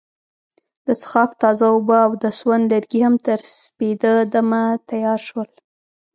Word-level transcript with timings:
د 0.85 0.87
څښاک 1.01 1.31
تازه 1.41 1.65
اوبه 1.73 1.97
او 2.05 2.11
د 2.23 2.25
سون 2.39 2.61
لرګي 2.71 2.99
هم 3.05 3.15
تر 3.25 3.39
سپیده 3.59 4.13
دمه 4.33 4.63
تیار 4.89 5.19
شول. 5.27 5.49